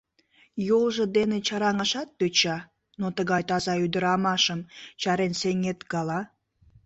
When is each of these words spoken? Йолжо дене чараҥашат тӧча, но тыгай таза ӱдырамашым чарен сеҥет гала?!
Йолжо 0.67 1.03
дене 1.17 1.37
чараҥашат 1.47 2.09
тӧча, 2.19 2.57
но 2.99 3.07
тыгай 3.15 3.43
таза 3.49 3.73
ӱдырамашым 3.85 4.59
чарен 5.01 5.33
сеҥет 5.41 5.79
гала?! 5.91 6.21